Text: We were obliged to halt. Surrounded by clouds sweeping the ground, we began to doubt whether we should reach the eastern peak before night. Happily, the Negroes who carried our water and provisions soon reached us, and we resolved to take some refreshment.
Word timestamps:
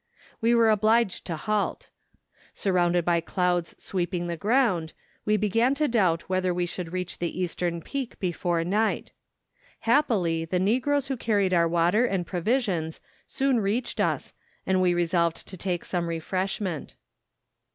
We 0.41 0.55
were 0.55 0.71
obliged 0.71 1.25
to 1.25 1.35
halt. 1.37 1.91
Surrounded 2.55 3.05
by 3.05 3.21
clouds 3.21 3.75
sweeping 3.77 4.25
the 4.25 4.35
ground, 4.35 4.93
we 5.25 5.37
began 5.37 5.75
to 5.75 5.87
doubt 5.87 6.23
whether 6.27 6.51
we 6.55 6.65
should 6.65 6.91
reach 6.91 7.19
the 7.19 7.39
eastern 7.39 7.83
peak 7.83 8.19
before 8.19 8.63
night. 8.63 9.11
Happily, 9.81 10.43
the 10.43 10.57
Negroes 10.57 11.09
who 11.09 11.17
carried 11.17 11.53
our 11.53 11.67
water 11.67 12.07
and 12.07 12.25
provisions 12.25 12.99
soon 13.27 13.59
reached 13.59 13.99
us, 13.99 14.33
and 14.65 14.81
we 14.81 14.95
resolved 14.95 15.47
to 15.47 15.55
take 15.55 15.85
some 15.85 16.07
refreshment. 16.09 16.95